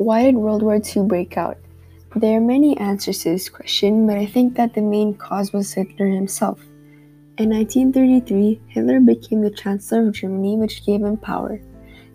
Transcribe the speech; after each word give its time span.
why 0.00 0.24
did 0.24 0.34
World 0.34 0.62
War 0.62 0.76
II 0.76 1.02
break 1.02 1.36
out? 1.36 1.58
There 2.16 2.38
are 2.38 2.40
many 2.40 2.74
answers 2.78 3.18
to 3.18 3.32
this 3.32 3.50
question, 3.50 4.06
but 4.06 4.16
I 4.16 4.24
think 4.24 4.56
that 4.56 4.72
the 4.72 4.80
main 4.80 5.12
cause 5.12 5.52
was 5.52 5.74
Hitler 5.74 6.06
himself. 6.06 6.58
In 7.36 7.50
1933, 7.50 8.62
Hitler 8.68 9.00
became 9.00 9.42
the 9.42 9.50
Chancellor 9.50 10.08
of 10.08 10.14
Germany, 10.14 10.56
which 10.56 10.86
gave 10.86 11.02
him 11.02 11.18
power. 11.18 11.60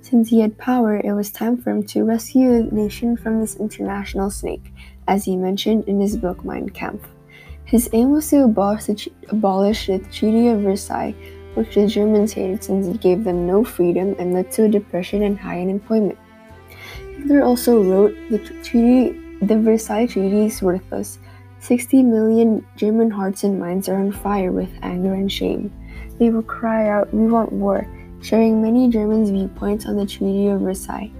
Since 0.01 0.29
he 0.29 0.39
had 0.39 0.57
power, 0.57 0.97
it 0.97 1.13
was 1.13 1.29
time 1.29 1.57
for 1.57 1.69
him 1.69 1.83
to 1.83 2.05
rescue 2.05 2.63
the 2.63 2.75
nation 2.75 3.15
from 3.15 3.39
this 3.39 3.57
international 3.57 4.31
snake, 4.31 4.73
as 5.07 5.23
he 5.23 5.37
mentioned 5.37 5.83
in 5.87 5.99
his 5.99 6.17
book 6.17 6.43
Mein 6.43 6.69
Kampf. 6.69 7.07
His 7.65 7.87
aim 7.93 8.09
was 8.09 8.27
to 8.31 8.45
abolish 8.45 8.85
the, 8.85 9.11
abolish 9.29 9.85
the 9.85 9.99
Treaty 9.99 10.47
of 10.47 10.61
Versailles, 10.61 11.13
which 11.53 11.75
the 11.75 11.85
Germans 11.85 12.33
hated 12.33 12.63
since 12.63 12.87
it 12.87 12.99
gave 12.99 13.23
them 13.23 13.45
no 13.45 13.63
freedom 13.63 14.15
and 14.17 14.33
led 14.33 14.49
to 14.53 14.63
a 14.63 14.69
depression 14.69 15.21
and 15.21 15.37
high 15.37 15.61
unemployment. 15.61 16.17
Hitler 17.25 17.43
also 17.43 17.81
wrote 17.81 18.15
the 18.29 18.37
treaty, 18.37 19.19
the 19.41 19.57
Versailles 19.57 20.05
Treaty 20.05 20.45
is 20.45 20.61
worthless. 20.61 21.17
60 21.57 22.03
million 22.03 22.63
German 22.75 23.09
hearts 23.09 23.43
and 23.43 23.59
minds 23.59 23.89
are 23.89 23.97
on 23.97 24.11
fire 24.11 24.51
with 24.51 24.69
anger 24.83 25.15
and 25.15 25.31
shame. 25.31 25.73
They 26.19 26.29
will 26.29 26.43
cry 26.43 26.87
out, 26.87 27.11
We 27.11 27.25
want 27.25 27.51
war, 27.51 27.87
sharing 28.21 28.61
many 28.61 28.91
Germans' 28.91 29.31
viewpoints 29.31 29.87
on 29.87 29.97
the 29.97 30.05
Treaty 30.05 30.49
of 30.49 30.61
Versailles. 30.61 31.11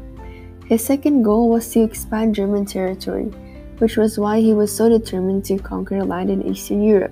His 0.68 0.84
second 0.84 1.24
goal 1.24 1.50
was 1.50 1.68
to 1.72 1.82
expand 1.82 2.36
German 2.36 2.66
territory 2.66 3.34
which 3.80 3.98
was 3.98 4.18
why 4.18 4.40
he 4.40 4.54
was 4.54 4.74
so 4.74 4.88
determined 4.88 5.44
to 5.46 5.58
conquer 5.58 6.04
land 6.04 6.30
in 6.30 6.46
Eastern 6.46 6.82
Europe. 6.82 7.12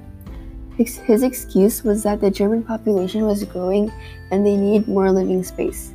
His 0.78 1.24
excuse 1.24 1.84
was 1.84 2.04
that 2.04 2.22
the 2.22 2.32
German 2.32 2.64
population 2.64 3.26
was 3.26 3.44
growing 3.44 3.92
and 4.32 4.46
they 4.46 4.56
needed 4.56 4.88
more 4.88 5.12
living 5.12 5.44
space. 5.44 5.94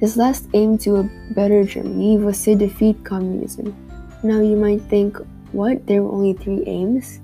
His 0.00 0.16
last 0.16 0.48
aim 0.54 0.78
to 0.78 0.96
a 0.96 1.10
better 1.36 1.62
Germany 1.62 2.16
was 2.16 2.42
to 2.44 2.54
defeat 2.54 3.04
communism. 3.04 3.76
Now 4.22 4.40
you 4.40 4.56
might 4.56 4.80
think, 4.88 5.18
what? 5.52 5.86
There 5.86 6.02
were 6.02 6.12
only 6.12 6.32
three 6.32 6.64
aims? 6.66 7.20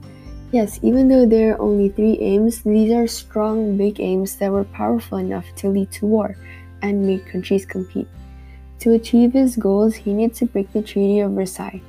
Yes, 0.53 0.79
even 0.83 1.09
though 1.09 1.25
there 1.25 1.55
are 1.55 1.61
only 1.61 1.89
three 1.89 2.19
aims, 2.21 2.63
these 2.63 2.93
are 2.93 3.07
strong, 3.07 3.77
big 3.79 3.99
aims 3.99 4.37
that 4.37 4.53
were 4.53 4.65
powerful 4.65 5.19
enough 5.19 5.47
to 5.57 5.69
lead 5.69 5.91
to 5.93 6.07
war 6.07 6.37
and 6.83 7.07
make 7.07 7.27
countries 7.27 7.65
compete. 7.65 8.09
To 8.81 8.93
achieve 8.93 9.33
his 9.33 9.57
goals, 9.57 9.95
he 9.95 10.13
needed 10.13 10.37
to 10.37 10.47
break 10.47 10.71
the 10.73 10.83
Treaty 10.83 11.21
of 11.21 11.33
Versailles. 11.33 11.81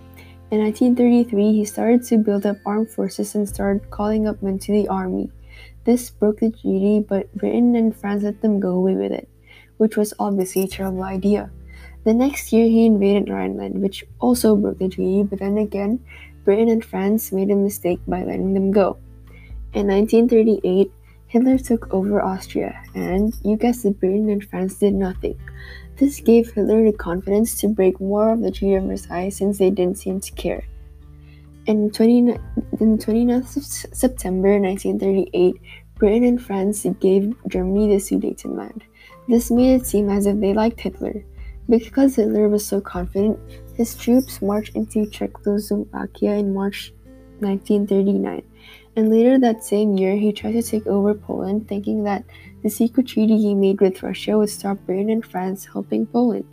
In 0.51 0.63
1933, 0.63 1.51
he 1.51 1.65
started 1.65 2.03
to 2.03 2.17
build 2.17 2.45
up 2.45 2.57
armed 2.65 2.89
forces 2.89 3.35
and 3.35 3.47
started 3.47 3.91
calling 3.91 4.25
up 4.25 4.41
men 4.41 4.57
to 4.59 4.71
the 4.71 4.87
army. 4.87 5.29
This 5.83 6.09
broke 6.09 6.39
the 6.39 6.49
treaty, 6.49 7.01
but 7.01 7.33
Britain 7.35 7.75
and 7.75 7.93
France 7.93 8.23
let 8.23 8.41
them 8.41 8.61
go 8.61 8.71
away 8.71 8.95
with 8.95 9.11
it, 9.11 9.27
which 9.77 9.97
was 9.97 10.13
obviously 10.19 10.63
a 10.63 10.67
terrible 10.67 11.03
idea. 11.03 11.49
The 12.03 12.13
next 12.13 12.53
year, 12.53 12.65
he 12.65 12.85
invaded 12.85 13.29
Rhineland, 13.29 13.81
which 13.81 14.05
also 14.19 14.55
broke 14.55 14.79
the 14.79 14.89
treaty, 14.89 15.23
but 15.23 15.39
then 15.39 15.57
again, 15.57 15.99
Britain 16.45 16.69
and 16.69 16.83
France 16.83 17.31
made 17.31 17.51
a 17.51 17.55
mistake 17.55 17.99
by 18.07 18.23
letting 18.23 18.53
them 18.53 18.71
go. 18.71 18.97
In 19.73 19.87
1938, 19.87 20.91
Hitler 21.27 21.57
took 21.57 21.93
over 21.93 22.21
Austria, 22.21 22.81
and 22.95 23.33
you 23.43 23.57
guessed 23.57 23.83
it, 23.83 23.99
Britain 23.99 24.29
and 24.29 24.43
France 24.43 24.75
did 24.75 24.93
nothing. 24.93 25.37
This 25.97 26.21
gave 26.21 26.53
Hitler 26.53 26.85
the 26.89 26.97
confidence 26.97 27.59
to 27.59 27.67
break 27.67 27.99
more 27.99 28.31
of 28.31 28.41
the 28.41 28.51
Treaty 28.51 28.75
of 28.75 28.85
Versailles 28.85 29.29
since 29.29 29.57
they 29.57 29.69
didn't 29.69 29.97
seem 29.97 30.21
to 30.21 30.31
care. 30.33 30.63
In, 31.65 31.91
20, 31.91 32.17
in 32.79 32.97
29th 32.97 33.57
of 33.57 33.65
September 33.65 34.57
1938, 34.57 35.55
Britain 35.97 36.23
and 36.23 36.41
France 36.41 36.85
gave 36.99 37.35
Germany 37.47 37.87
the 37.87 37.95
Sudetenland. 37.95 38.81
This 39.27 39.49
made 39.51 39.81
it 39.81 39.85
seem 39.85 40.09
as 40.09 40.25
if 40.25 40.39
they 40.39 40.53
liked 40.53 40.79
Hitler. 40.79 41.23
Because 41.69 42.15
Hitler 42.15 42.47
was 42.47 42.65
so 42.65 42.79
confident, 42.79 43.39
his 43.75 43.95
troops 43.95 44.41
marched 44.41 44.75
into 44.75 45.05
Czechoslovakia 45.05 46.35
in 46.35 46.53
March 46.53 46.93
1939, 47.39 48.41
and 48.95 49.09
later 49.09 49.37
that 49.37 49.63
same 49.63 49.97
year 49.97 50.15
he 50.15 50.31
tried 50.31 50.53
to 50.53 50.63
take 50.63 50.87
over 50.87 51.13
Poland, 51.13 51.67
thinking 51.67 52.03
that 52.03 52.23
the 52.63 52.69
secret 52.69 53.07
treaty 53.07 53.37
he 53.37 53.53
made 53.53 53.81
with 53.81 54.01
Russia 54.01 54.37
would 54.37 54.49
stop 54.49 54.77
Britain 54.85 55.09
and 55.09 55.25
France 55.25 55.65
helping 55.65 56.05
Poland. 56.05 56.45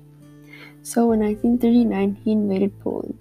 So 0.83 1.13
in 1.13 1.21
1939, 1.21 2.19
he 2.25 2.33
invaded 2.33 2.79
Poland. 2.81 3.19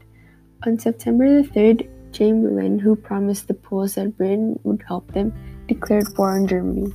On 0.65 0.79
September 0.79 1.41
the 1.41 1.47
3rd, 1.47 1.87
Chamberlain, 2.11 2.79
who 2.79 2.95
promised 2.95 3.47
the 3.47 3.53
Poles 3.53 3.95
that 3.95 4.17
Britain 4.17 4.59
would 4.63 4.83
help 4.87 5.11
them, 5.13 5.33
declared 5.67 6.17
war 6.17 6.35
on 6.35 6.47
Germany. 6.47 6.93